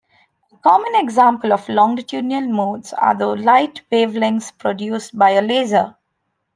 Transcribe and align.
A 0.51 0.57
common 0.67 0.95
example 0.95 1.53
of 1.53 1.69
longitudinal 1.69 2.47
modes 2.51 2.91
are 2.91 3.13
the 3.13 3.27
light 3.35 3.83
wavelengths 3.91 4.51
produced 4.57 5.15
by 5.15 5.29
a 5.33 5.43
laser. 5.43 5.95